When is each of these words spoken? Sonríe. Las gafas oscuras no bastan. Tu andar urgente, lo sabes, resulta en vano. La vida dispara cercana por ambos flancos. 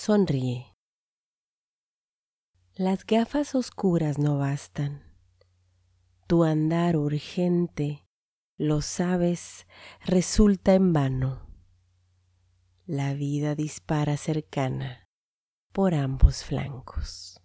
Sonríe. 0.00 0.76
Las 2.76 3.04
gafas 3.04 3.56
oscuras 3.56 4.16
no 4.16 4.38
bastan. 4.38 5.02
Tu 6.28 6.44
andar 6.44 6.96
urgente, 6.96 8.06
lo 8.56 8.80
sabes, 8.80 9.66
resulta 10.04 10.74
en 10.74 10.92
vano. 10.92 11.48
La 12.86 13.12
vida 13.14 13.56
dispara 13.56 14.16
cercana 14.16 15.08
por 15.72 15.94
ambos 15.94 16.44
flancos. 16.44 17.37